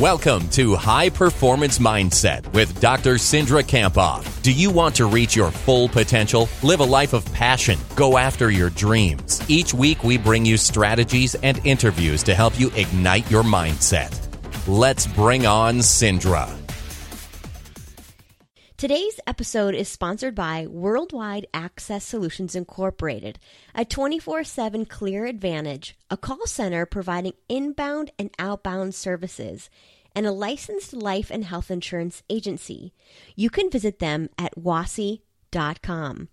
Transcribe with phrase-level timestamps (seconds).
[0.00, 3.14] Welcome to High Performance Mindset with Dr.
[3.14, 4.42] Cindra Kamphoff.
[4.42, 6.50] Do you want to reach your full potential?
[6.62, 7.78] Live a life of passion.
[7.94, 9.40] Go after your dreams.
[9.48, 14.12] Each week, we bring you strategies and interviews to help you ignite your mindset.
[14.68, 16.54] Let's bring on Cindra.
[18.76, 23.38] Today's episode is sponsored by Worldwide Access Solutions Incorporated,
[23.74, 29.70] a 24 7 Clear Advantage, a call center providing inbound and outbound services,
[30.16, 32.94] and a licensed life and health insurance agency.
[33.36, 36.28] You can visit them at wasi.com.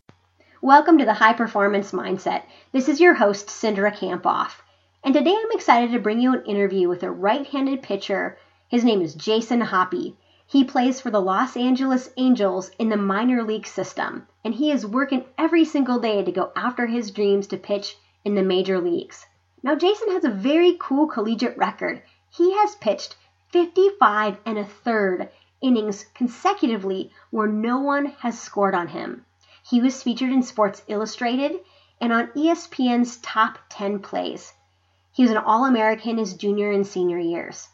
[0.62, 2.44] Welcome to the High Performance Mindset.
[2.72, 4.62] This is your host, Cindra Kamphoff.
[5.04, 8.38] And today I'm excited to bring you an interview with a right handed pitcher.
[8.70, 10.16] His name is Jason Hoppe.
[10.48, 14.86] He plays for the Los Angeles Angels in the minor league system, and he is
[14.86, 19.26] working every single day to go after his dreams to pitch in the major leagues.
[19.62, 22.02] Now, Jason has a very cool collegiate record.
[22.30, 23.18] He has pitched
[23.54, 25.30] 55 and a third
[25.62, 29.28] innings consecutively where no one has scored on him.
[29.62, 31.60] He was featured in Sports Illustrated
[32.02, 34.54] and on ESPN's Top 10 Plays.
[35.12, 37.70] He was an All American his junior and senior years.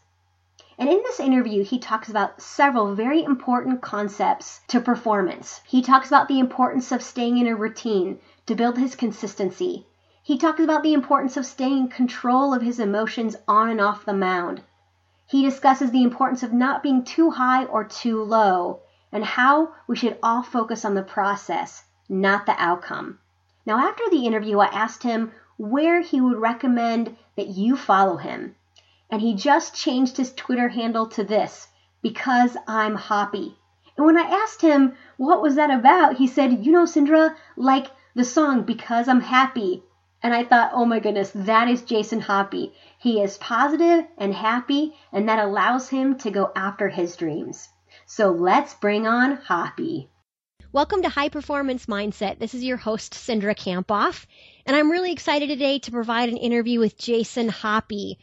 [0.77, 5.61] And in this interview, he talks about several very important concepts to performance.
[5.65, 9.87] He talks about the importance of staying in a routine to build his consistency.
[10.23, 14.03] He talks about the importance of staying in control of his emotions on and off
[14.03, 14.61] the mound.
[15.29, 19.95] He discusses the importance of not being too high or too low, and how we
[19.95, 23.19] should all focus on the process, not the outcome.
[23.65, 28.55] Now, after the interview, I asked him where he would recommend that you follow him
[29.11, 31.67] and he just changed his Twitter handle to this
[32.01, 33.55] because I'm Hoppe.
[33.97, 37.87] And when I asked him what was that about, he said, You know, Cindra, like
[38.15, 39.83] the song Because I'm Happy.
[40.21, 42.73] And I thought, oh my goodness, that is Jason Hoppe.
[42.97, 47.69] He is positive and happy, and that allows him to go after his dreams.
[48.05, 50.09] So let's bring on Hoppe.
[50.73, 52.37] Welcome to High Performance Mindset.
[52.37, 54.25] This is your host, Cindra Kamphoff,
[54.65, 58.17] and I'm really excited today to provide an interview with Jason Hoppe.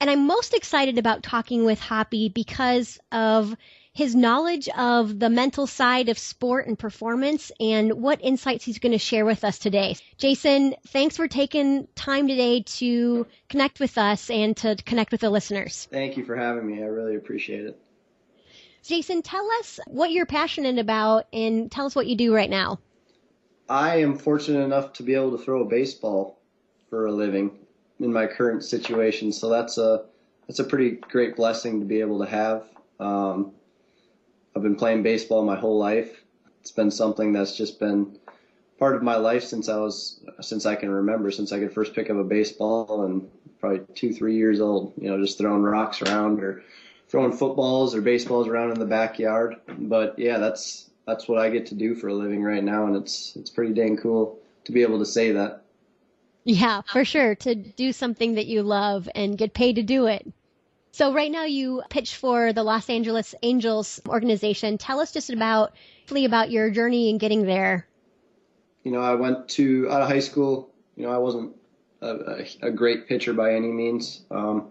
[0.00, 3.56] And I'm most excited about talking with Hoppe because of
[3.92, 8.92] his knowledge of the mental side of sport and performance and what insights he's going
[8.92, 9.96] to share with us today.
[10.16, 15.28] Jason, thanks for taking time today to connect with us and to connect with the
[15.28, 15.88] listeners.
[15.90, 16.82] Thank you for having me.
[16.82, 17.78] I really appreciate it.
[18.82, 22.80] Jason, tell us what you're passionate about and tell us what you do right now.
[23.68, 26.40] I am fortunate enough to be able to throw a baseball
[26.88, 27.58] for a living
[28.00, 29.32] in my current situation.
[29.32, 30.06] So that's a
[30.48, 32.64] that's a pretty great blessing to be able to have.
[32.98, 33.52] Um,
[34.54, 36.22] I've been playing baseball my whole life.
[36.60, 38.18] It's been something that's just been
[38.78, 41.94] part of my life since I was since I can remember, since I could first
[41.94, 43.28] pick up a baseball and
[43.60, 44.92] probably two three years old.
[45.00, 46.62] You know, just throwing rocks around or
[47.08, 49.56] throwing footballs or baseballs around in the backyard.
[49.66, 52.96] But yeah, that's that's what I get to do for a living right now, and
[52.96, 55.62] it's it's pretty dang cool to be able to say that.
[56.44, 57.34] Yeah, for sure.
[57.36, 60.26] To do something that you love and get paid to do it.
[60.92, 64.76] So right now you pitch for the Los Angeles Angels organization.
[64.76, 65.72] Tell us just about
[66.14, 67.88] about your journey in getting there.
[68.84, 70.70] You know, I went to out of high school.
[70.94, 71.56] You know, I wasn't
[72.02, 74.26] a, a, a great pitcher by any means.
[74.30, 74.70] Um,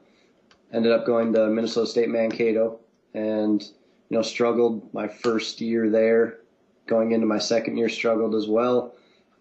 [0.71, 2.79] ended up going to Minnesota State Mankato,
[3.15, 6.37] and you know, struggled my first year there.
[6.85, 8.93] Going into my second year, struggled as well,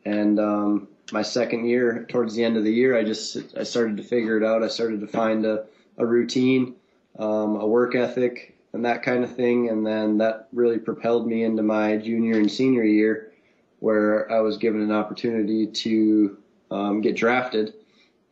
[0.06, 3.98] and um, my second year, towards the end of the year, I just I started
[3.98, 4.62] to figure it out.
[4.62, 5.66] I started to find a,
[6.00, 6.74] a routine,
[7.18, 9.68] um, a work ethic, and that kind of thing.
[9.68, 13.32] And then that really propelled me into my junior and senior year,
[13.80, 16.38] where I was given an opportunity to
[16.70, 17.74] um, get drafted.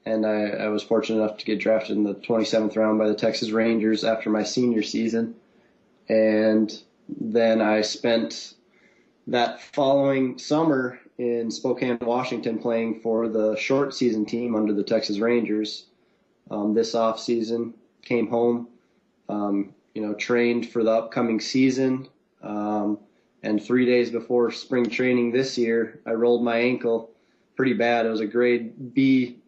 [0.07, 3.15] And I, I was fortunate enough to get drafted in the 27th round by the
[3.15, 5.35] Texas Rangers after my senior season.
[6.09, 6.73] And
[7.09, 8.55] then I spent
[9.27, 15.19] that following summer in Spokane, Washington, playing for the short season team under the Texas
[15.19, 15.87] Rangers.
[16.51, 18.69] Um, this off season, came home,
[19.29, 22.09] um, you know, trained for the upcoming season.
[22.43, 22.99] Um,
[23.43, 27.11] and three days before spring training this year, I rolled my ankle
[27.57, 28.07] pretty bad.
[28.07, 29.39] It was a grade B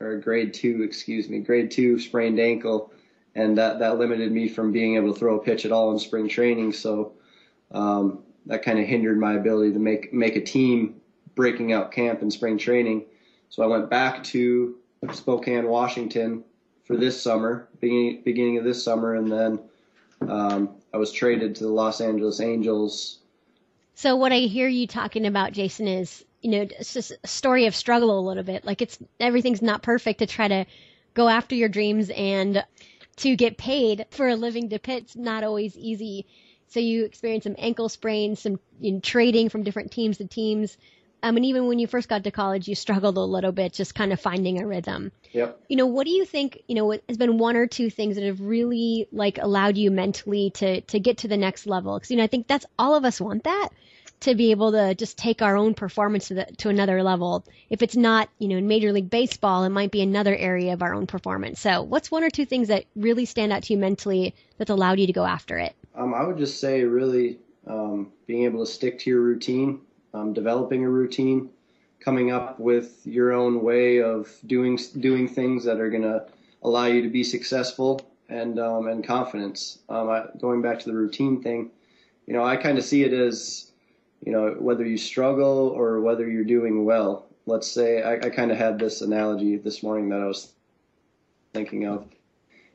[0.00, 2.92] or a grade two, excuse me, grade two sprained ankle,
[3.34, 5.98] and that that limited me from being able to throw a pitch at all in
[5.98, 6.72] spring training.
[6.72, 7.12] So
[7.72, 11.00] um, that kind of hindered my ability to make make a team
[11.34, 13.04] breaking out camp and spring training.
[13.48, 14.76] So I went back to
[15.14, 16.44] Spokane, Washington
[16.84, 19.58] for this summer, beginning beginning of this summer, and then
[20.28, 23.18] um, I was traded to the Los Angeles Angels.
[23.94, 27.66] So what I hear you talking about, Jason, is you know it's just a story
[27.66, 28.64] of struggle a little bit.
[28.64, 30.66] Like it's everything's not perfect to try to
[31.14, 32.64] go after your dreams and
[33.16, 36.26] to get paid for a living to pitch, not always easy.
[36.68, 40.76] So you experience some ankle sprains, some you know, trading from different teams to teams.
[41.26, 43.96] Um, and even when you first got to college, you struggled a little bit just
[43.96, 45.10] kind of finding a rhythm.
[45.32, 45.60] Yep.
[45.68, 48.24] You know, what do you think, you know, has been one or two things that
[48.24, 51.98] have really like allowed you mentally to, to get to the next level?
[51.98, 53.70] Cause, you know, I think that's all of us want that
[54.20, 57.44] to be able to just take our own performance to, the, to another level.
[57.70, 60.80] If it's not, you know, in Major League Baseball, it might be another area of
[60.80, 61.58] our own performance.
[61.58, 65.00] So what's one or two things that really stand out to you mentally that's allowed
[65.00, 65.74] you to go after it?
[65.96, 69.80] Um, I would just say really um, being able to stick to your routine,
[70.16, 71.50] um, developing a routine,
[72.00, 76.24] coming up with your own way of doing doing things that are going to
[76.62, 79.78] allow you to be successful and um, and confidence.
[79.88, 81.70] Um, I, going back to the routine thing,
[82.26, 83.70] you know, I kind of see it as,
[84.24, 87.26] you know, whether you struggle or whether you're doing well.
[87.46, 90.52] Let's say I, I kind of had this analogy this morning that I was
[91.54, 92.06] thinking of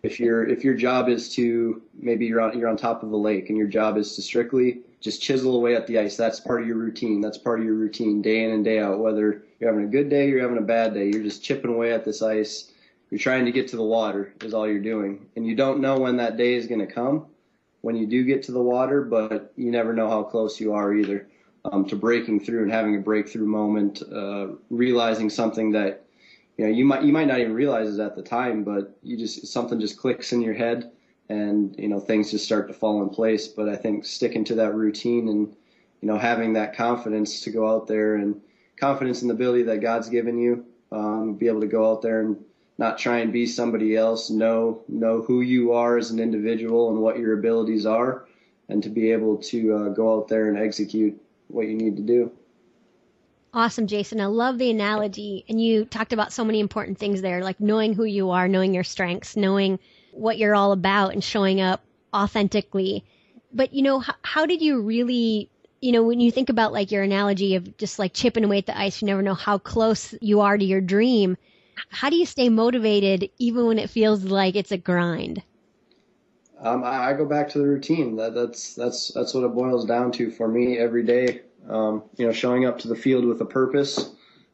[0.04, 3.18] if your if your job is to maybe you're on you're on top of a
[3.18, 6.16] lake and your job is to strictly just chisel away at the ice.
[6.16, 7.20] That's part of your routine.
[7.22, 9.00] That's part of your routine day in and day out.
[9.00, 11.74] Whether you're having a good day or you're having a bad day you're just chipping
[11.74, 12.72] away at this ice.
[13.10, 15.28] You're trying to get to the water is all you're doing.
[15.36, 17.26] And you don't know when that day is going to come
[17.82, 20.94] when you do get to the water but you never know how close you are
[20.94, 21.28] either
[21.66, 26.06] um, to breaking through and having a breakthrough moment uh, realizing something that
[26.58, 29.18] you know you might you might not even realize it at the time, but you
[29.18, 30.92] just something just clicks in your head,
[31.32, 33.48] and you know things just start to fall in place.
[33.48, 35.56] But I think sticking to that routine and
[36.02, 38.42] you know having that confidence to go out there and
[38.78, 42.20] confidence in the ability that God's given you, um, be able to go out there
[42.20, 42.44] and
[42.78, 44.30] not try and be somebody else.
[44.30, 48.26] Know know who you are as an individual and what your abilities are,
[48.68, 52.04] and to be able to uh, go out there and execute what you need to
[52.04, 52.32] do.
[53.54, 54.22] Awesome, Jason.
[54.22, 55.44] I love the analogy.
[55.50, 58.74] And you talked about so many important things there, like knowing who you are, knowing
[58.74, 59.78] your strengths, knowing
[60.12, 61.82] what you're all about and showing up
[62.14, 63.04] authentically.
[63.54, 65.50] But, you know, how, how did you really,
[65.82, 68.66] you know, when you think about like your analogy of just like chipping away at
[68.66, 71.38] the ice, you never know how close you are to your dream.
[71.90, 75.42] How do you stay motivated even when it feels like it's a grind?
[76.60, 78.16] Um, I, I go back to the routine.
[78.18, 81.42] That, that's that's that's what it boils down to for me every day.
[81.68, 84.12] Um, you know, showing up to the field with a purpose,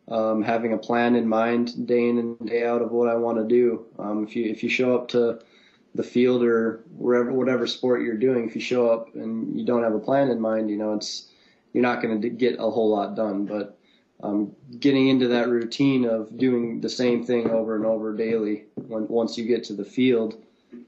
[0.09, 3.37] um, having a plan in mind day in and day out of what I want
[3.37, 3.85] to do.
[3.99, 5.39] Um, if you if you show up to
[5.95, 9.83] the field or wherever whatever sport you're doing, if you show up and you don't
[9.83, 11.29] have a plan in mind, you know, it's
[11.73, 13.45] you're not going to get a whole lot done.
[13.45, 13.77] But
[14.23, 19.07] um, getting into that routine of doing the same thing over and over daily, when,
[19.07, 20.41] once you get to the field,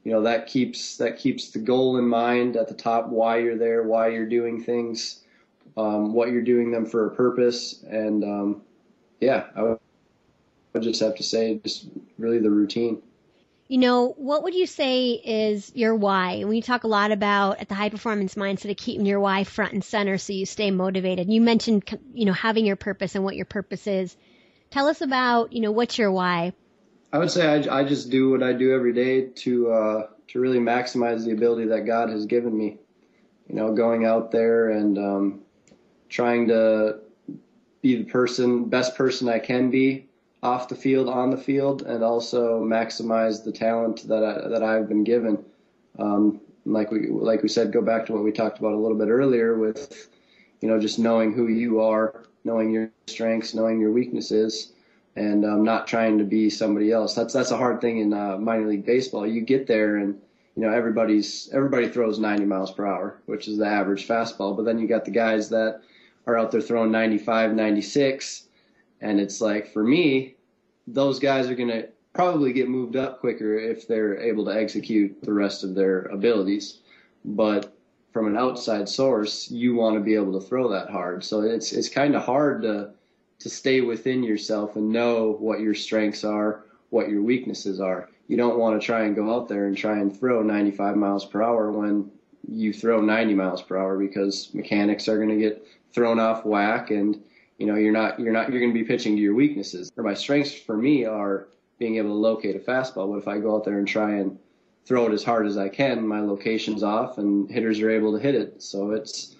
[0.04, 3.08] you know that keeps that keeps the goal in mind at the top.
[3.08, 5.20] Why you're there, why you're doing things
[5.76, 7.82] um, what you're doing them for a purpose.
[7.84, 8.62] And um,
[9.20, 9.78] yeah, I would,
[10.74, 11.88] I would just have to say just
[12.18, 13.02] really the routine.
[13.68, 16.32] You know, what would you say is your why?
[16.32, 19.44] And we talk a lot about at the high performance mindset of keeping your why
[19.44, 21.30] front and center so you stay motivated.
[21.30, 24.16] You mentioned, you know, having your purpose and what your purpose is.
[24.70, 26.52] Tell us about, you know, what's your why?
[27.12, 30.40] I would say I, I just do what I do every day to uh, to
[30.40, 32.78] really maximize the ability that God has given me.
[33.48, 35.40] You know, going out there and um,
[36.08, 37.00] trying to
[37.82, 40.06] be the person, best person I can be
[40.42, 44.88] off the field, on the field, and also maximize the talent that I, that I've
[44.88, 45.44] been given.
[45.98, 48.96] Um, like we like we said, go back to what we talked about a little
[48.96, 50.08] bit earlier with,
[50.60, 54.72] you know, just knowing who you are, knowing your strengths, knowing your weaknesses,
[55.16, 57.14] and um, not trying to be somebody else.
[57.14, 59.26] That's that's a hard thing in uh, minor league baseball.
[59.26, 60.20] You get there and
[60.54, 64.64] you know everybody's everybody throws 90 miles per hour, which is the average fastball, but
[64.64, 65.80] then you got the guys that
[66.26, 68.48] are out there throwing 95, 96.
[69.00, 70.36] And it's like, for me,
[70.86, 75.22] those guys are going to probably get moved up quicker if they're able to execute
[75.22, 76.78] the rest of their abilities.
[77.24, 77.74] But
[78.12, 81.24] from an outside source, you want to be able to throw that hard.
[81.24, 82.90] So it's it's kind of hard to
[83.38, 88.10] to stay within yourself and know what your strengths are, what your weaknesses are.
[88.28, 91.24] You don't want to try and go out there and try and throw 95 miles
[91.24, 92.10] per hour when
[92.48, 96.90] you throw 90 miles per hour because mechanics are going to get thrown off whack
[96.90, 97.22] and
[97.58, 99.92] you know you're not you're not you're going to be pitching to your weaknesses.
[99.96, 103.10] Or my strengths for me are being able to locate a fastball.
[103.10, 104.38] But if i go out there and try and
[104.84, 106.06] throw it as hard as i can?
[106.06, 108.62] My location's off and hitters are able to hit it.
[108.62, 109.36] So it's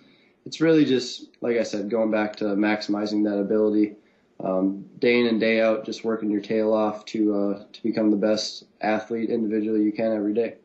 [0.47, 3.97] it's really just like i said going back to maximizing that ability
[4.43, 8.11] um, day in and day out just working your tail off to uh, to become
[8.11, 10.57] the best athlete individually you can every day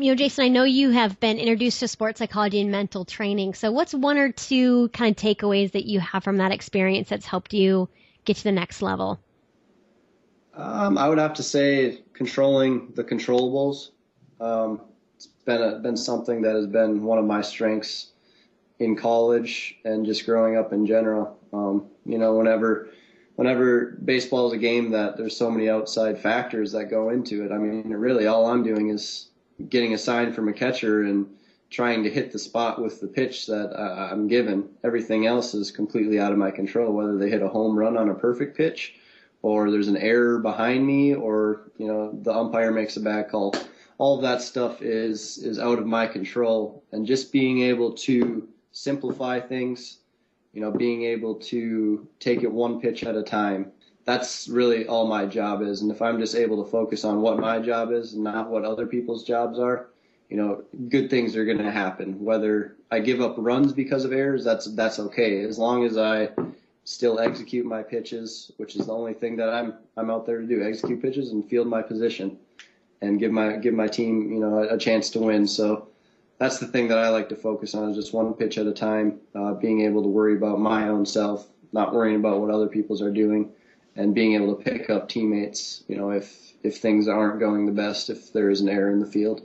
[0.00, 3.54] you know, Jason, I know you have been introduced to sports psychology and mental training.
[3.54, 7.26] So, what's one or two kind of takeaways that you have from that experience that's
[7.26, 7.88] helped you
[8.24, 9.18] get to the next level?
[10.54, 13.90] Um, I would have to say controlling the controllables.
[14.40, 14.82] Um,
[15.16, 18.12] it's been a, been something that has been one of my strengths
[18.78, 21.36] in college and just growing up in general.
[21.52, 22.90] Um, you know, whenever
[23.34, 27.50] whenever baseball is a game that there's so many outside factors that go into it.
[27.50, 29.28] I mean, really, all I'm doing is
[29.68, 31.26] getting a sign from a catcher and
[31.70, 34.68] trying to hit the spot with the pitch that uh, I'm given.
[34.84, 36.92] Everything else is completely out of my control.
[36.92, 38.94] Whether they hit a home run on a perfect pitch,
[39.42, 43.54] or there's an error behind me, or you know the umpire makes a bad call.
[43.98, 48.48] All of that stuff is is out of my control, and just being able to
[48.72, 49.98] simplify things
[50.52, 53.70] you know, being able to take it one pitch at a time.
[54.08, 55.82] That's really all my job is.
[55.82, 58.86] And if I'm just able to focus on what my job is not what other
[58.86, 59.88] people's jobs are,
[60.30, 62.24] you know, good things are going to happen.
[62.24, 65.42] Whether I give up runs because of errors, that's that's okay.
[65.42, 66.30] As long as I
[66.84, 70.46] still execute my pitches, which is the only thing that I'm I'm out there to
[70.46, 72.38] do: execute pitches and field my position,
[73.02, 75.46] and give my give my team you know a, a chance to win.
[75.46, 75.86] So
[76.38, 78.72] that's the thing that I like to focus on is just one pitch at a
[78.72, 82.68] time, uh, being able to worry about my own self, not worrying about what other
[82.68, 83.52] people's are doing,
[83.98, 85.84] and being able to pick up teammates.
[85.88, 89.00] You know, if if things aren't going the best, if there is an error in
[89.00, 89.42] the field.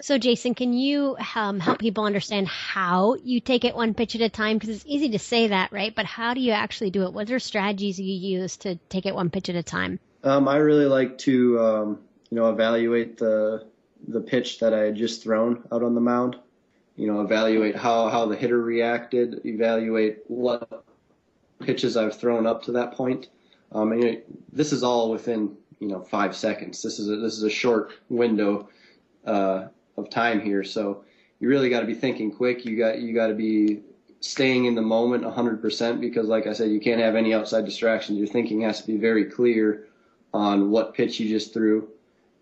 [0.00, 4.20] So, Jason, can you um, help people understand how you take it one pitch at
[4.20, 4.58] a time?
[4.58, 5.94] Because it's easy to say that, right?
[5.94, 7.12] But how do you actually do it?
[7.12, 10.00] What are strategies you use to take it one pitch at a time?
[10.24, 13.66] Um, I really like to, um, you know, evaluate the
[14.08, 16.36] the pitch that I had just thrown out on the mound.
[16.96, 20.84] You know, evaluate how, how the hitter reacted, evaluate what
[21.62, 23.28] pitches I've thrown up to that point.
[23.72, 26.82] Um, and this is all within you know five seconds.
[26.82, 28.68] This is a, this is a short window
[29.26, 31.04] uh, of time here, so
[31.40, 32.64] you really got to be thinking quick.
[32.64, 33.82] You got you got to be
[34.20, 38.18] staying in the moment 100% because, like I said, you can't have any outside distractions.
[38.18, 39.88] Your thinking has to be very clear
[40.32, 41.88] on what pitch you just threw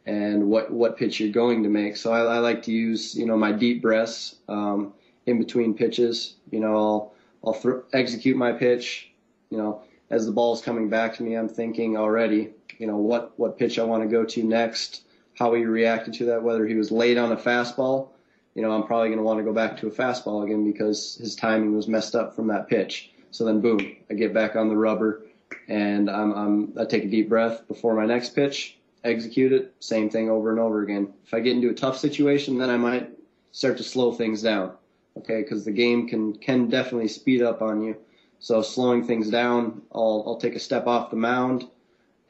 [0.06, 1.96] and what what pitch you're going to make.
[1.96, 4.92] So I, I like to use you know my deep breaths um,
[5.26, 6.36] in between pitches.
[6.50, 9.09] You know I'll I'll th- execute my pitch.
[9.50, 12.50] You know as the ball's coming back to me, I'm thinking already.
[12.78, 15.02] You know what what pitch I want to go to next.
[15.38, 16.42] How he reacted to that.
[16.42, 18.08] Whether he was late on a fastball.
[18.54, 21.16] You know I'm probably going to want to go back to a fastball again because
[21.16, 23.12] his timing was messed up from that pitch.
[23.30, 25.22] So then boom, I get back on the rubber
[25.68, 30.10] and I'm, I'm I take a deep breath before my next pitch execute it, same
[30.10, 31.12] thing over and over again.
[31.24, 33.10] If I get into a tough situation, then I might
[33.52, 34.72] start to slow things down.
[35.16, 37.96] Okay, because the game can can definitely speed up on you.
[38.40, 41.68] So slowing things down, I'll I'll take a step off the mound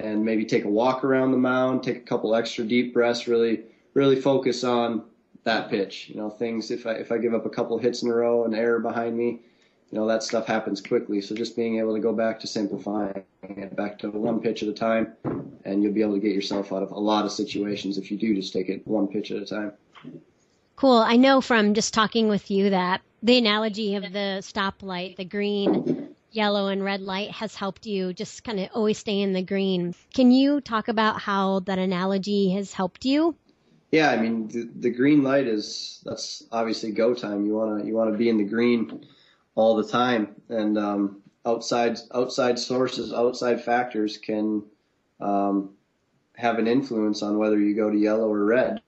[0.01, 3.63] and maybe take a walk around the mound, take a couple extra deep breaths, really
[3.95, 5.05] really focus on
[5.45, 6.09] that pitch.
[6.09, 8.45] You know, things if I if I give up a couple hits in a row,
[8.45, 9.41] an error behind me,
[9.91, 11.21] you know that stuff happens quickly.
[11.21, 14.69] So just being able to go back to simplifying it back to one pitch at
[14.69, 15.15] a time,
[15.65, 18.19] and you'll be able to get yourself out of a lot of situations if you
[18.19, 19.73] do just take it one pitch at a time.
[20.75, 20.99] Cool.
[20.99, 26.15] I know from just talking with you that the analogy of the stoplight, the green,
[26.31, 29.95] yellow, and red light has helped you just kind of always stay in the green.
[30.15, 33.35] Can you talk about how that analogy has helped you?
[33.91, 37.45] Yeah, I mean the, the green light is that's obviously go time.
[37.45, 39.05] You wanna you wanna be in the green
[39.57, 44.63] all the time, and um, outside outside sources, outside factors can
[45.21, 45.71] um,
[46.37, 48.81] have an influence on whether you go to yellow or red.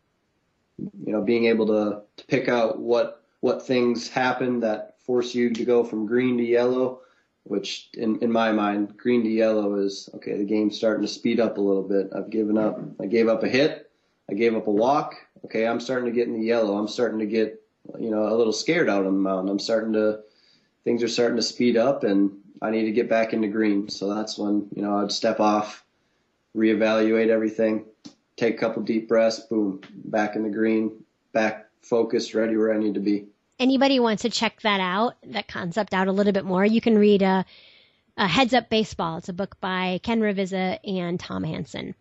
[0.78, 5.50] You know, being able to, to pick out what what things happen that force you
[5.50, 7.00] to go from green to yellow,
[7.42, 10.38] which in, in my mind, green to yellow is okay.
[10.38, 12.10] The game's starting to speed up a little bit.
[12.16, 12.80] I've given up.
[13.00, 13.90] I gave up a hit.
[14.30, 15.16] I gave up a walk.
[15.44, 16.78] Okay, I'm starting to get in the yellow.
[16.78, 17.60] I'm starting to get
[17.98, 19.50] you know a little scared out on the mound.
[19.50, 20.20] I'm starting to
[20.84, 22.32] things are starting to speed up and
[22.62, 23.88] I need to get back into green.
[23.88, 25.84] So that's when, you know, I'd step off,
[26.56, 27.86] reevaluate everything,
[28.36, 32.78] take a couple deep breaths, boom, back in the green, back focused, ready where I
[32.78, 33.26] need to be.
[33.58, 36.98] Anybody wants to check that out, that concept out a little bit more, you can
[36.98, 37.44] read a,
[38.16, 39.18] a Heads Up Baseball.
[39.18, 41.94] It's a book by Ken Ravizza and Tom Hanson.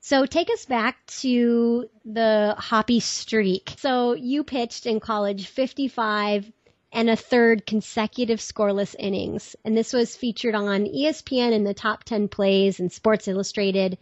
[0.00, 3.74] So take us back to the Hoppe streak.
[3.78, 6.50] So you pitched in college 55
[6.92, 9.54] and a third consecutive scoreless innings.
[9.64, 13.96] And this was featured on ESPN in the top 10 plays and Sports Illustrated.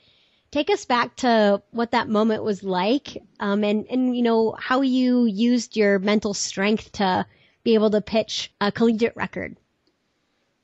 [0.50, 4.80] Take us back to what that moment was like, um, and, and, you know, how
[4.80, 7.25] you used your mental strength to
[7.62, 9.57] be able to pitch a collegiate record.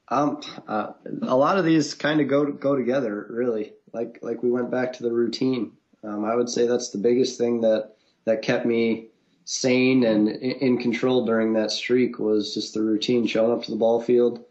[0.09, 3.73] Um, uh, a lot of these kind of go go together, really.
[3.93, 5.73] Like like we went back to the routine.
[6.05, 9.09] Um, I would say that's the biggest thing that that kept me
[9.45, 13.77] sane and in control during that streak was just the routine, showing up to the
[13.77, 14.45] ball field,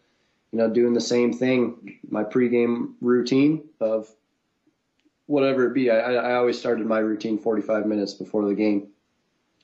[0.51, 4.09] you know, doing the same thing, my pregame routine of
[5.27, 5.89] whatever it be.
[5.89, 8.89] I, I always started my routine 45 minutes before the game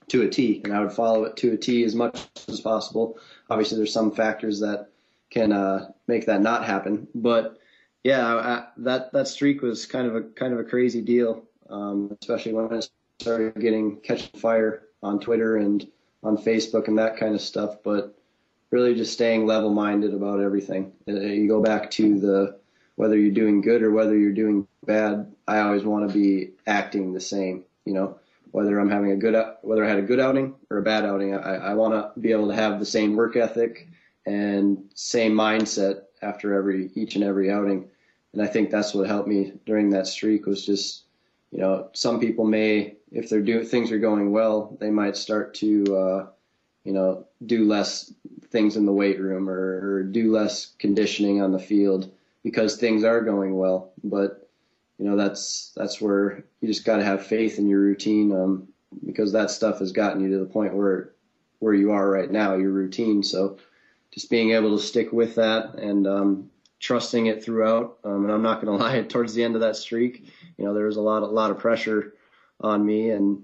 [0.09, 3.17] to a T, and I would follow it to a T as much as possible.
[3.49, 4.89] Obviously, there's some factors that
[5.29, 7.57] can uh, make that not happen, but
[8.03, 12.17] yeah, I, that that streak was kind of a kind of a crazy deal, um,
[12.21, 12.89] especially when it
[13.19, 15.87] started getting catching fire on Twitter and
[16.23, 17.77] on Facebook and that kind of stuff.
[17.83, 18.17] But
[18.71, 20.91] really, just staying level-minded about everything.
[21.07, 22.59] Uh, you go back to the
[22.95, 25.31] whether you're doing good or whether you're doing bad.
[25.47, 27.63] I always want to be acting the same.
[27.85, 28.19] You know,
[28.51, 31.35] whether I'm having a good whether I had a good outing or a bad outing,
[31.35, 33.87] I, I want to be able to have the same work ethic
[34.25, 37.89] and same mindset after every each and every outing.
[38.33, 41.03] And I think that's what helped me during that streak was just,
[41.51, 45.53] you know, some people may, if they're doing things are going well, they might start
[45.55, 46.27] to, uh,
[46.85, 48.13] you know, do less
[48.49, 52.11] things in the weight room or, or do less conditioning on the field
[52.43, 53.93] because things are going well.
[54.03, 54.49] But
[54.97, 58.67] you know, that's that's where you just got to have faith in your routine um,
[59.05, 61.11] because that stuff has gotten you to the point where
[61.59, 63.23] where you are right now, your routine.
[63.23, 63.57] So
[64.11, 67.99] just being able to stick with that and um, trusting it throughout.
[68.03, 70.25] Um, and I'm not going to lie, towards the end of that streak,
[70.57, 72.13] you know, there was a lot, a lot of pressure
[72.59, 73.43] on me, and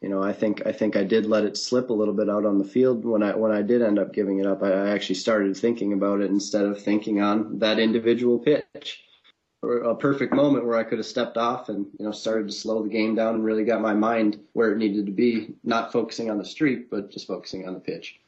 [0.00, 2.46] you know, I think I think I did let it slip a little bit out
[2.46, 4.62] on the field when I when I did end up giving it up.
[4.62, 9.04] I, I actually started thinking about it instead of thinking on that individual pitch.
[9.60, 12.52] Or a perfect moment where I could have stepped off and you know started to
[12.52, 15.92] slow the game down and really got my mind where it needed to be, not
[15.92, 18.20] focusing on the streak, but just focusing on the pitch.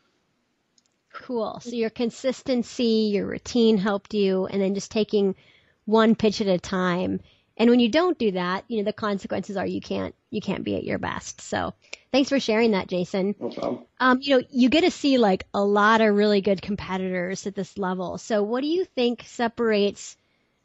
[1.12, 1.60] Cool.
[1.60, 5.36] So your consistency, your routine helped you, and then just taking
[5.84, 7.20] one pitch at a time.
[7.56, 10.64] And when you don't do that, you know the consequences are you can't you can't
[10.64, 11.40] be at your best.
[11.40, 11.74] So
[12.12, 13.34] thanks for sharing that, Jason.
[13.38, 13.86] No.
[13.98, 17.54] Um, you know you get to see like a lot of really good competitors at
[17.54, 18.18] this level.
[18.18, 20.16] So what do you think separates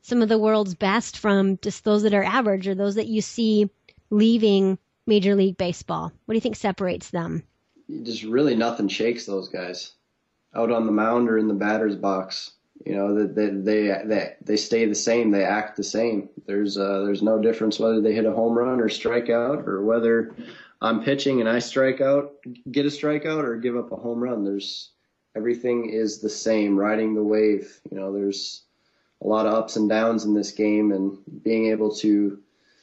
[0.02, 3.22] some of the world's best from just those that are average or those that you
[3.22, 3.70] see
[4.10, 6.12] leaving Major League Baseball?
[6.26, 7.44] What do you think separates them?
[8.04, 9.94] Just really nothing shakes those guys
[10.56, 12.52] out on the mound or in the batter's box.
[12.84, 15.32] You know, they they they they stay the same.
[15.32, 16.30] They act the same.
[16.46, 19.84] There's uh, there's no difference whether they hit a home run or strike out, or
[19.84, 20.36] whether
[20.82, 22.34] I'm pitching and I strike out,
[22.70, 24.44] get a strikeout, or give up a home run.
[24.44, 24.92] There's
[25.36, 26.78] everything is the same.
[26.78, 27.80] Riding the wave.
[27.90, 28.64] You know, there's
[29.22, 32.40] a lot of ups and downs in this game, and being able to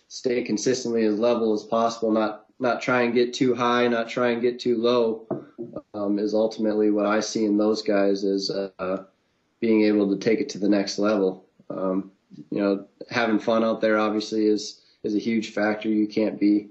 [0.08, 4.30] stay consistently as level as possible, not not try and get too high, not try
[4.30, 5.26] and get too low,
[5.94, 9.04] um, is ultimately what I see in those guys is uh,
[9.62, 11.46] being able to take it to the next level.
[11.70, 12.10] Um,
[12.50, 15.88] you know, having fun out there obviously is is a huge factor.
[15.88, 16.68] You can't be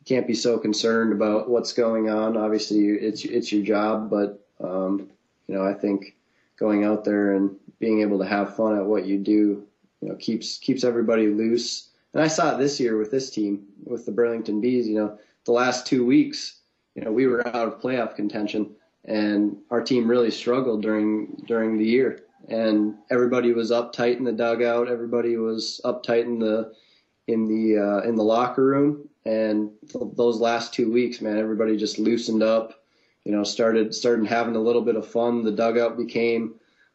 [0.00, 2.36] you can't be so concerned about what's going on.
[2.36, 5.08] Obviously, it's it's your job, but um,
[5.48, 6.14] you know, I think
[6.58, 9.66] going out there and being able to have fun at what you do,
[10.02, 11.88] you know, keeps keeps everybody loose.
[12.12, 14.86] And I saw it this year with this team, with the Burlington Bees.
[14.86, 16.60] You know, the last two weeks,
[16.94, 18.74] you know, we were out of playoff contention,
[19.06, 22.25] and our team really struggled during during the year.
[22.48, 24.88] And everybody was uptight in the dugout.
[24.88, 26.72] Everybody was uptight in the
[27.26, 29.08] in the uh, in the locker room.
[29.24, 32.82] And th- those last two weeks, man, everybody just loosened up.
[33.24, 35.42] You know, started started having a little bit of fun.
[35.42, 36.54] The dugout became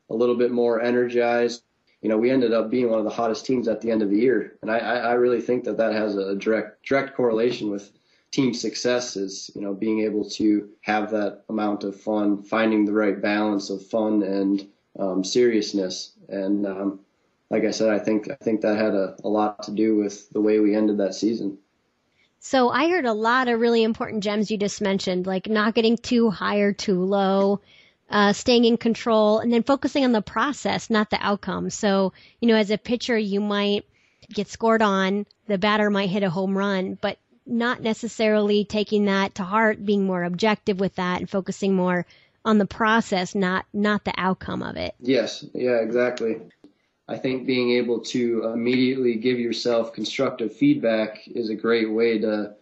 [0.10, 1.63] a little bit more energized.
[2.01, 4.10] You know, we ended up being one of the hottest teams at the end of
[4.10, 7.91] the year, and I, I really think that that has a direct direct correlation with
[8.32, 12.93] team success is you know being able to have that amount of fun, finding the
[12.93, 16.12] right balance of fun and um, seriousness.
[16.30, 16.99] And um,
[17.49, 20.30] like I said, I think I think that had a, a lot to do with
[20.30, 21.58] the way we ended that season.
[22.39, 25.97] So I heard a lot of really important gems you just mentioned, like not getting
[25.97, 27.62] too high or too low,
[28.10, 31.69] uh, staying in control, and then focusing on the process, not the outcome.
[31.69, 33.86] So, you know, as a pitcher, you might
[34.34, 39.36] get scored on, the batter might hit a home run, but not necessarily taking that
[39.36, 42.06] to heart, being more objective with that and focusing more
[42.45, 44.95] on the process, not not the outcome of it.
[44.99, 46.41] Yes, yeah, exactly.
[47.08, 52.56] I think being able to immediately give yourself constructive feedback is a great way to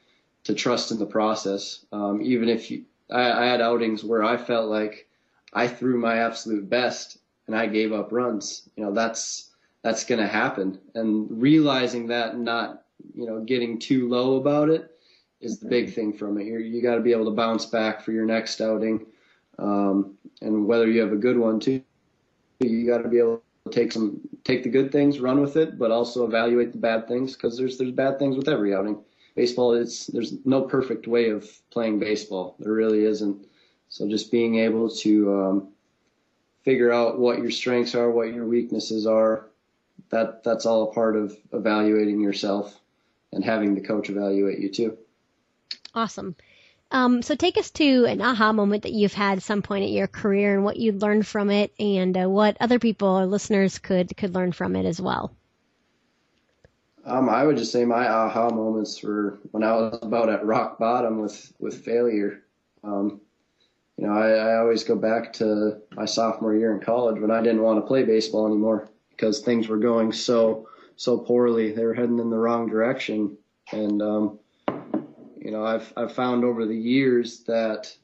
[0.45, 1.85] to trust in the process.
[1.91, 5.07] Um, even if you, I, I had outings where I felt like
[5.53, 8.69] I threw my absolute best and I gave up runs.
[8.75, 14.09] You know, that's that's going to happen, and realizing that, not you know, getting too
[14.09, 14.91] low about it
[15.41, 16.45] is the big thing from it.
[16.45, 19.05] You're, you got to be able to bounce back for your next outing,
[19.59, 21.81] um, and whether you have a good one too,
[22.59, 25.77] you got to be able to take some, take the good things, run with it,
[25.77, 29.03] but also evaluate the bad things because there's there's bad things with every outing.
[29.35, 32.55] Baseball, it's there's no perfect way of playing baseball.
[32.59, 33.45] There really isn't.
[33.89, 35.67] So just being able to um,
[36.63, 39.49] figure out what your strengths are, what your weaknesses are,
[40.09, 42.79] that that's all a part of evaluating yourself
[43.31, 44.97] and having the coach evaluate you too.
[45.95, 46.35] Awesome.
[46.91, 50.07] Um, so take us to an aha moment that you've had some point in your
[50.07, 54.15] career and what you learned from it and uh, what other people or listeners could,
[54.17, 55.35] could learn from it as well.
[57.05, 60.79] Um, I would just say my aha moments were when I was about at rock
[60.79, 62.43] bottom with, with failure.
[62.83, 63.21] Um,
[63.97, 67.41] you know, I, I always go back to my sophomore year in college when I
[67.41, 71.71] didn't want to play baseball anymore because things were going so, so poorly.
[71.71, 73.37] They were heading in the wrong direction.
[73.71, 74.38] And, um,
[75.39, 77.95] you know, I've I've found over the years that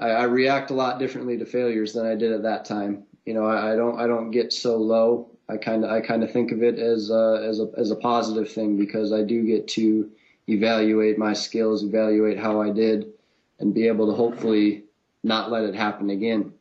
[0.00, 3.04] I, I react a lot differently to failures than I did at that time.
[3.26, 5.30] You know, I, I don't I don't get so low.
[5.48, 7.96] I kind of I kind of think of it as a, as a as a
[7.96, 10.10] positive thing because I do get to
[10.48, 13.12] evaluate my skills, evaluate how I did,
[13.58, 14.84] and be able to hopefully
[15.24, 16.52] not let it happen again.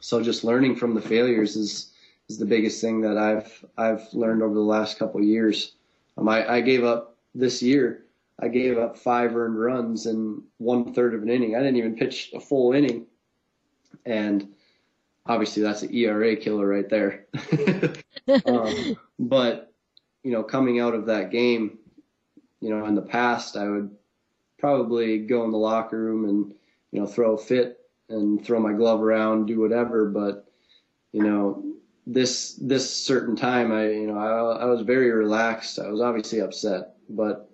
[0.00, 1.92] So just learning from the failures is
[2.28, 5.72] is the biggest thing that I've I've learned over the last couple years.
[6.16, 8.03] Um, I, I gave up this year
[8.40, 11.54] I gave up five earned runs in one third of an inning.
[11.54, 13.06] I didn't even pitch a full inning.
[14.04, 14.48] And
[15.26, 17.26] obviously that's an ERA killer right there.
[18.46, 19.72] um, but,
[20.22, 21.78] you know, coming out of that game,
[22.60, 23.94] you know, in the past, I would
[24.58, 26.54] probably go in the locker room and,
[26.90, 30.06] you know, throw a fit and throw my glove around, do whatever.
[30.06, 30.50] But,
[31.12, 31.62] you know,
[32.06, 35.78] this, this certain time, I, you know, I, I was very relaxed.
[35.78, 37.50] I was obviously upset, but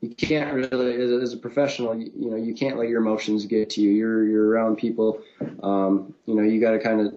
[0.00, 3.70] you can't really as a, professional you, you, know you can't let your emotions get
[3.70, 3.90] to you.
[3.90, 5.22] You're you're around people
[5.62, 7.14] um, you know you got to kind of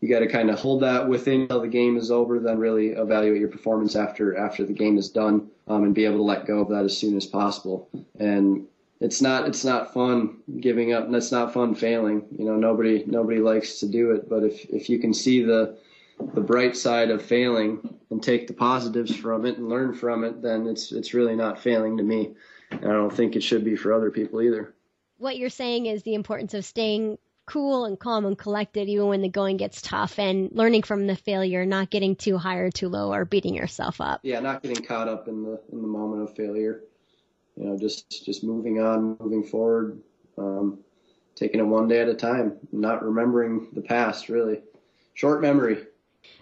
[0.00, 2.88] you got to kind of hold that within until the game is over then really
[2.88, 6.46] evaluate your performance after after the game is done um, and be able to let
[6.46, 7.88] go of that as soon as possible.
[8.18, 8.66] And
[9.00, 12.26] it's not it's not fun giving up and it's not fun failing.
[12.36, 15.76] You know nobody nobody likes to do it but if if you can see the
[16.34, 20.40] the bright side of failing and take the positives from it and learn from it,
[20.40, 22.36] then it's it's really not failing to me.
[22.70, 24.72] And I don't think it should be for other people either.
[25.18, 29.20] What you're saying is the importance of staying cool and calm and collected even when
[29.20, 32.88] the going gets tough and learning from the failure, not getting too high or too
[32.88, 34.20] low or beating yourself up.
[34.22, 36.84] Yeah, not getting caught up in the in the moment of failure.
[37.56, 40.00] You know, just just moving on, moving forward,
[40.38, 40.78] um,
[41.34, 44.60] taking it one day at a time, not remembering the past really.
[45.14, 45.84] Short memory.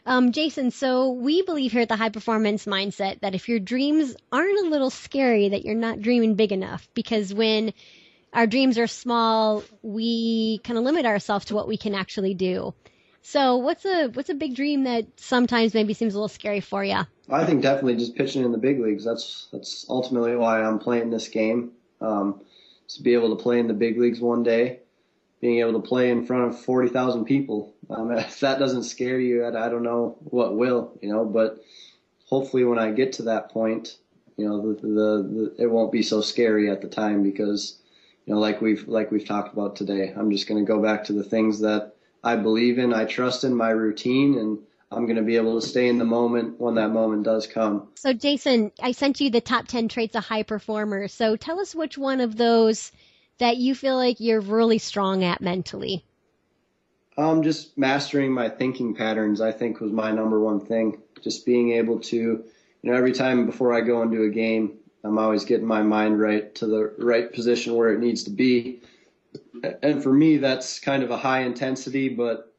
[0.04, 4.16] Um, Jason, so we believe here at the High Performance Mindset that if your dreams
[4.32, 6.88] aren't a little scary, that you're not dreaming big enough.
[6.94, 7.72] Because when
[8.32, 12.74] our dreams are small, we kind of limit ourselves to what we can actually do.
[13.22, 16.84] So what's a what's a big dream that sometimes maybe seems a little scary for
[16.84, 16.98] you?
[17.30, 19.04] I think definitely just pitching in the big leagues.
[19.04, 21.72] That's that's ultimately why I'm playing this game.
[22.00, 22.40] Um,
[22.88, 24.80] to be able to play in the big leagues one day
[25.42, 27.74] being able to play in front of 40,000 people.
[27.90, 31.62] Um, if that doesn't scare you, I, don't know what will, you know, but
[32.24, 33.98] hopefully when I get to that point,
[34.38, 37.78] you know, the, the, the, it won't be so scary at the time because,
[38.24, 41.04] you know, like we've, like we've talked about today, I'm just going to go back
[41.04, 44.58] to the things that I believe in, I trust in my routine and
[44.92, 47.88] I'm going to be able to stay in the moment when that moment does come.
[47.96, 51.12] So Jason, I sent you the top 10 traits of high performers.
[51.12, 52.92] So tell us which one of those
[53.42, 56.04] that you feel like you're really strong at mentally?
[57.18, 61.02] Um, just mastering my thinking patterns, I think was my number one thing.
[61.20, 62.44] Just being able to, you
[62.82, 66.54] know, every time before I go into a game, I'm always getting my mind right
[66.54, 68.80] to the right position where it needs to be.
[69.82, 72.54] And for me, that's kind of a high intensity, but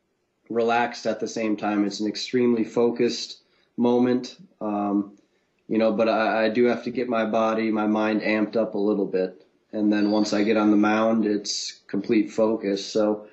[0.50, 1.86] relaxed at the same time.
[1.86, 3.38] It's an extremely focused
[3.78, 4.36] moment.
[4.60, 5.13] Um,
[5.69, 8.76] you know, but I, I do have to get my body, my mind amped up
[8.76, 9.43] a little bit
[9.74, 12.86] and then once I get on the mound, it's complete focus.
[12.86, 13.28] So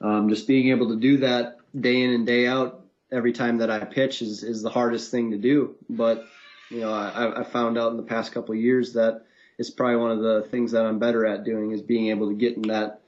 [0.00, 3.70] um, just being able to do that day in and day out every time that
[3.70, 5.76] I pitch is is the hardest thing to do.
[5.88, 6.24] But
[6.70, 9.24] you know, I, I found out in the past couple of years that
[9.58, 12.34] it's probably one of the things that I'm better at doing is being able to
[12.34, 13.02] get in that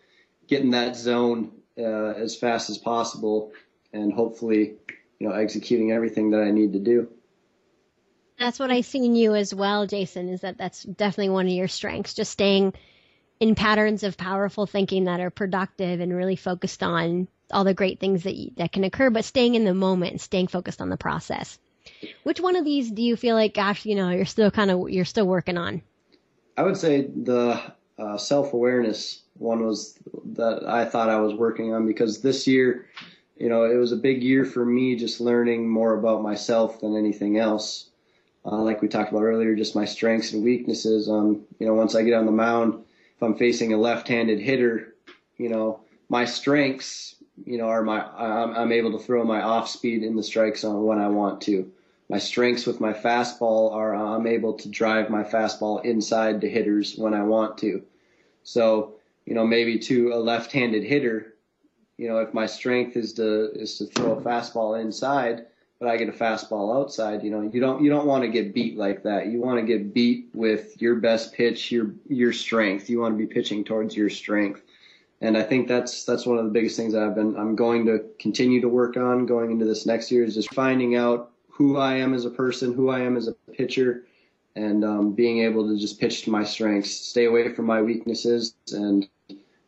[0.46, 3.52] get in that zone uh, as fast as possible,
[3.92, 4.74] and hopefully,
[5.18, 7.08] you know, executing everything that I need to do.
[8.38, 11.52] That's what I see in you as well, Jason, is that that's definitely one of
[11.52, 12.74] your strengths, just staying
[13.40, 18.00] in patterns of powerful thinking that are productive and really focused on all the great
[18.00, 20.96] things that that can occur, but staying in the moment and staying focused on the
[20.96, 21.58] process.
[22.22, 24.90] Which one of these do you feel like, gosh, you know, you're still kind of
[24.90, 25.82] you're still working on?
[26.56, 27.60] I would say the
[27.98, 29.98] uh, self awareness one was
[30.32, 32.86] that I thought I was working on because this year,
[33.36, 36.96] you know, it was a big year for me just learning more about myself than
[36.96, 37.90] anything else
[38.44, 41.08] uh, like we talked about earlier, just my strengths and weaknesses.
[41.08, 42.84] Um, you know, once I get on the mound,
[43.16, 44.94] if I'm facing a left-handed hitter,
[45.36, 49.68] you know, my strengths you know, are my I'm, I'm able to throw my off
[49.68, 51.70] speed in the strike zone when I want to.
[52.08, 56.96] My strengths with my fastball are I'm able to drive my fastball inside to hitters
[56.96, 57.82] when I want to.
[58.42, 61.34] So, you know, maybe to a left-handed hitter,
[61.96, 65.46] you know, if my strength is to is to throw a fastball inside,
[65.84, 68.54] but I get a fastball outside, you know, you don't you don't want to get
[68.54, 69.26] beat like that.
[69.26, 72.88] You want to get beat with your best pitch, your your strength.
[72.88, 74.62] You want to be pitching towards your strength.
[75.20, 78.02] And I think that's that's one of the biggest things I've been I'm going to
[78.18, 81.96] continue to work on going into this next year is just finding out who I
[81.96, 84.06] am as a person, who I am as a pitcher,
[84.56, 88.54] and um, being able to just pitch to my strengths, stay away from my weaknesses,
[88.72, 89.06] and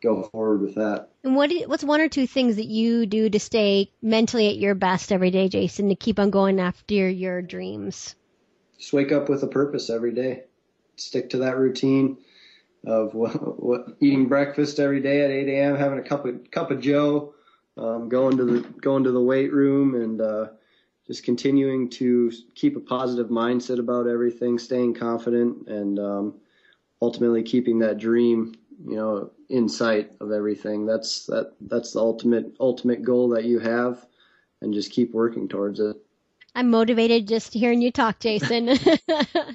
[0.01, 1.09] go forward with that.
[1.23, 4.75] And what what's one or two things that you do to stay mentally at your
[4.75, 8.15] best every day, Jason, to keep on going after your dreams?
[8.77, 10.43] Just wake up with a purpose every day.
[10.95, 12.17] Stick to that routine
[12.85, 13.31] of what,
[13.63, 17.33] what eating breakfast every day at 8 a.m., having a cup of cup of Joe,
[17.77, 20.47] um, going to the going to the weight room, and uh,
[21.07, 26.35] just continuing to keep a positive mindset about everything, staying confident, and um,
[27.01, 30.85] ultimately keeping that dream, you know, insight of everything.
[30.85, 34.05] That's that that's the ultimate ultimate goal that you have,
[34.61, 35.95] and just keep working towards it.
[36.55, 38.69] I'm motivated just hearing you talk, Jason.
[39.09, 39.45] All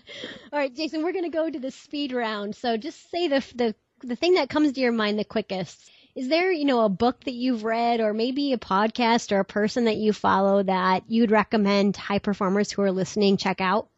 [0.52, 2.54] right, Jason, we're going to go to the speed round.
[2.54, 5.90] So just say the the the thing that comes to your mind the quickest.
[6.14, 9.46] Is there, you know, a book that you've read or maybe a podcast or a
[9.46, 13.88] person that you follow that you'd recommend high performers who are listening check out?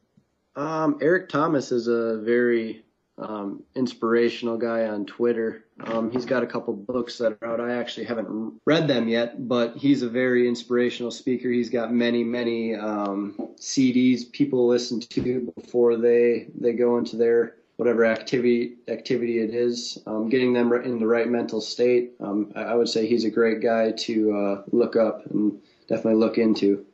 [0.55, 2.84] Um, Eric Thomas is a very
[3.19, 5.65] um, inspirational guy on Twitter.
[5.81, 7.61] Um, he's got a couple books that are out.
[7.61, 11.51] I actually haven't read them yet, but he's a very inspirational speaker.
[11.51, 17.57] He's got many, many um, CDs people listen to before they they go into their
[17.77, 19.99] whatever activity activity it is.
[20.07, 22.13] Um, getting them in the right mental state.
[22.21, 26.21] Um, I, I would say he's a great guy to uh, look up and definitely
[26.21, 26.85] look into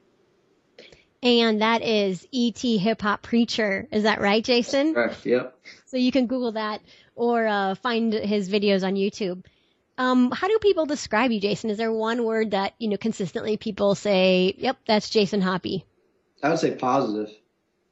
[1.23, 3.87] and that is ET Hip Hop Preacher.
[3.91, 4.95] Is that right, Jason?
[4.95, 5.27] Correct.
[5.27, 5.59] Yep.
[5.87, 6.81] So you can Google that
[7.15, 9.45] or uh, find his videos on YouTube.
[9.99, 11.69] Um, how do people describe you, Jason?
[11.69, 15.85] Is there one word that you know consistently people say, "Yep, that's Jason Hoppe"?
[16.43, 17.31] I would say positive.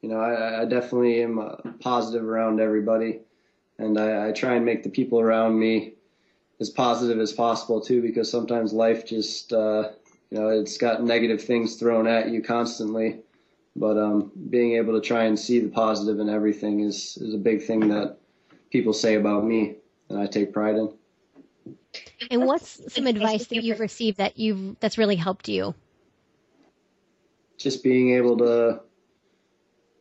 [0.01, 3.21] You know, I, I definitely am uh, positive around everybody,
[3.79, 5.95] and I, I try and make the people around me
[6.61, 9.91] as positive as possible too, because sometimes life just uh,
[10.31, 13.21] you know, it's got negative things thrown at you constantly.
[13.77, 17.39] But um, being able to try and see the positive in everything is, is a
[17.39, 18.17] big thing that
[18.71, 19.77] people say about me,
[20.09, 20.93] and I take pride in.
[22.31, 25.75] And what's some advice that you've received that you've that's really helped you?
[27.57, 28.81] Just being able to,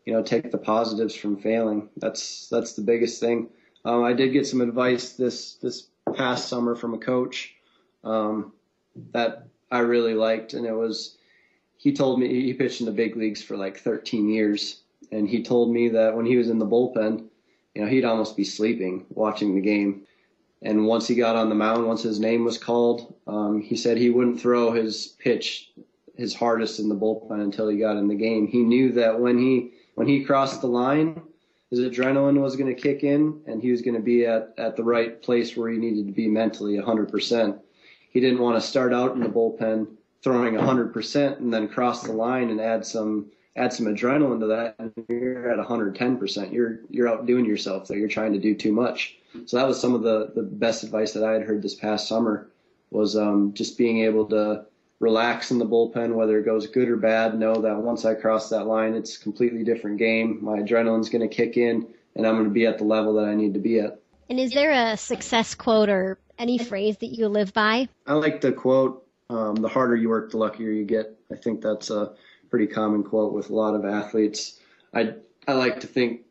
[0.05, 1.89] you know, take the positives from failing.
[1.97, 3.49] That's that's the biggest thing.
[3.85, 7.55] Um, I did get some advice this this past summer from a coach
[8.03, 8.53] um,
[9.11, 11.17] that I really liked, and it was
[11.77, 15.43] he told me he pitched in the big leagues for like 13 years, and he
[15.43, 17.25] told me that when he was in the bullpen,
[17.75, 20.01] you know, he'd almost be sleeping watching the game.
[20.63, 23.97] And once he got on the mound, once his name was called, um, he said
[23.97, 25.71] he wouldn't throw his pitch
[26.17, 28.47] his hardest in the bullpen until he got in the game.
[28.47, 31.21] He knew that when he when he crossed the line,
[31.69, 34.75] his adrenaline was going to kick in, and he was going to be at at
[34.75, 37.59] the right place where he needed to be mentally 100%
[38.17, 39.85] he didn't want to start out in the bullpen
[40.23, 44.73] throwing 100% and then cross the line and add some add some adrenaline to that
[44.79, 46.51] and you're at 110%.
[46.51, 47.99] You're you're outdoing yourself there.
[47.99, 49.19] You're trying to do too much.
[49.45, 52.07] So that was some of the the best advice that I had heard this past
[52.07, 52.49] summer
[52.89, 54.65] was um, just being able to
[54.99, 57.37] relax in the bullpen, whether it goes good or bad.
[57.37, 60.39] Know that once I cross that line, it's a completely different game.
[60.41, 63.25] My adrenaline's going to kick in, and I'm going to be at the level that
[63.25, 63.99] I need to be at.
[64.29, 67.87] And is there a success quote or any phrase that you live by?
[68.05, 71.17] I like the quote, um, the harder you work, the luckier you get.
[71.31, 72.13] I think that's a
[72.49, 74.59] pretty common quote with a lot of athletes.
[74.93, 75.13] I,
[75.47, 76.21] I like to think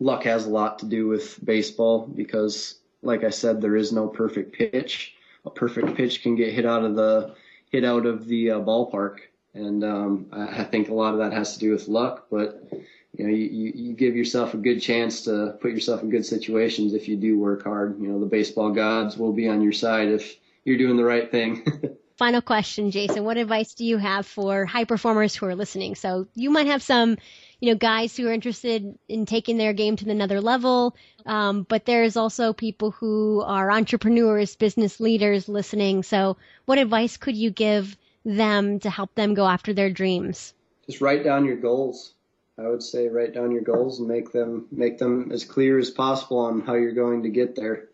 [0.00, 4.08] luck has a lot to do with baseball because, like I said, there is no
[4.08, 5.14] perfect pitch.
[5.46, 7.34] A perfect pitch can get hit out of the
[7.70, 9.18] hit out of the uh, ballpark,
[9.52, 12.26] and um, I, I think a lot of that has to do with luck.
[12.30, 12.70] But
[13.16, 16.94] you know, you, you give yourself a good chance to put yourself in good situations
[16.94, 18.00] if you do work hard.
[18.00, 21.30] You know, the baseball gods will be on your side if you're doing the right
[21.30, 21.64] thing.
[22.16, 23.24] Final question, Jason.
[23.24, 25.94] What advice do you have for high performers who are listening?
[25.94, 27.18] So you might have some,
[27.60, 30.96] you know, guys who are interested in taking their game to another level,
[31.26, 36.04] um, but there's also people who are entrepreneurs, business leaders listening.
[36.04, 40.54] So what advice could you give them to help them go after their dreams?
[40.86, 42.14] Just write down your goals
[42.56, 45.90] I would say write down your goals and make them make them as clear as
[45.90, 47.88] possible on how you're going to get there.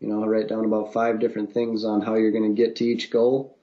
[0.00, 2.84] You know, write down about five different things on how you're going to get to
[2.84, 3.56] each goal,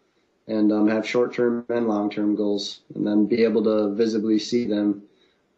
[0.48, 4.40] and um, have short term and long term goals, and then be able to visibly
[4.40, 5.04] see them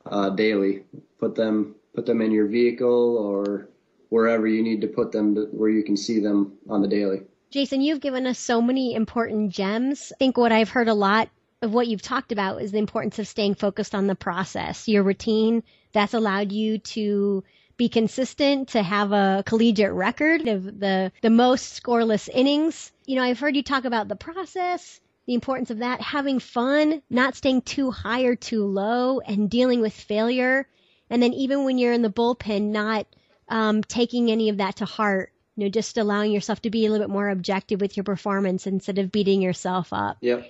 [0.05, 0.83] uh, daily.
[1.19, 3.69] Put them put them in your vehicle or
[4.09, 7.21] wherever you need to put them to, where you can see them on the daily.
[7.51, 10.11] Jason, you've given us so many important gems.
[10.15, 11.29] I think what I've heard a lot
[11.61, 15.03] of what you've talked about is the importance of staying focused on the process, your
[15.03, 15.63] routine.
[15.91, 17.43] That's allowed you to
[17.77, 22.91] be consistent, to have a collegiate record of the, the most scoreless innings.
[23.05, 27.01] You know, I've heard you talk about the process, the importance of that, having fun,
[27.09, 30.67] not staying too high or too low, and dealing with failure.
[31.09, 33.07] And then even when you're in the bullpen, not
[33.47, 35.33] um, taking any of that to heart.
[35.55, 38.65] You know, just allowing yourself to be a little bit more objective with your performance
[38.65, 40.17] instead of beating yourself up.
[40.21, 40.49] Yep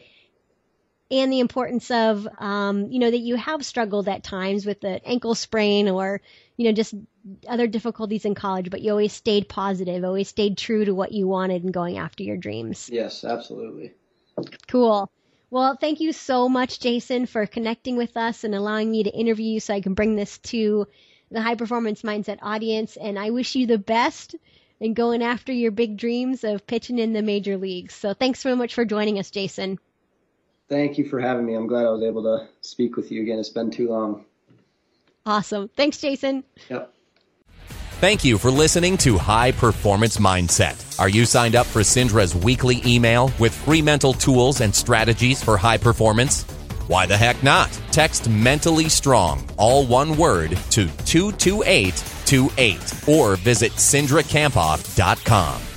[1.11, 5.05] and the importance of, um, you know, that you have struggled at times with the
[5.07, 6.21] ankle sprain or,
[6.55, 6.93] you know, just
[7.47, 11.27] other difficulties in college, but you always stayed positive, always stayed true to what you
[11.27, 12.89] wanted and going after your dreams.
[12.91, 13.93] Yes, absolutely.
[14.67, 15.09] Cool.
[15.49, 19.53] Well, thank you so much, Jason, for connecting with us and allowing me to interview
[19.53, 20.87] you so I can bring this to
[21.31, 22.97] the high performance mindset audience.
[22.97, 24.35] And I wish you the best
[24.79, 27.95] in going after your big dreams of pitching in the major leagues.
[27.95, 29.79] So thanks so much for joining us, Jason.
[30.69, 31.55] Thank you for having me.
[31.55, 33.39] I'm glad I was able to speak with you again.
[33.39, 34.23] It's been too long.
[35.25, 35.69] Awesome.
[35.75, 36.43] Thanks, Jason.
[36.69, 36.93] Yep.
[37.99, 40.99] Thank you for listening to High Performance Mindset.
[40.99, 45.57] Are you signed up for Cindra's weekly email with free mental tools and strategies for
[45.57, 46.43] high performance?
[46.87, 47.69] Why the heck not?
[47.91, 55.68] Text mentally strong, all one word, to 22828 or visit cindrakamphoff.com.